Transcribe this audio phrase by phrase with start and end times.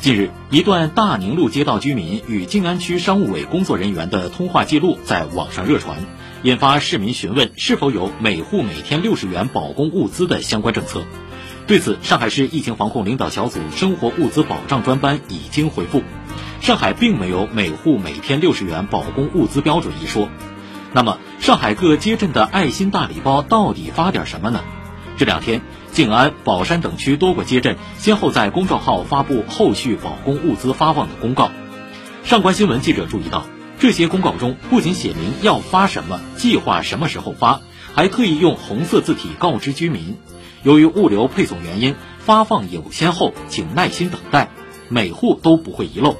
[0.00, 5.98] 近日，一段大宁路街道居民与静安区商务委工作人员的通话记录在网上热传，
[6.42, 11.02] 引发市民询问是否有每户每天六十元保供物资的相关政策。
[11.66, 16.02] 对此，上海市疫情防控领导小组生活物资保障专班已经回复，
[16.62, 20.30] 上海并没有每户每天六十元保供物资标准一说。
[20.94, 24.64] 那么，上海各街镇的爱心大礼包到底发点什么呢？
[25.20, 25.60] 这两天，
[25.92, 31.50] 静安、宝山等区多个街镇先后在公众号发布后续保供物资发放的公告。
[32.24, 33.44] 上官新闻记者注意到，
[33.78, 37.60] 这些公告中不仅写明要发什么、计划什么时候发，
[37.94, 40.16] 还特意用红色字体告知居民，
[40.62, 44.48] 由于物流配送原因，发放有先后，请耐心等待，
[44.88, 46.16] 每户都不会遗漏。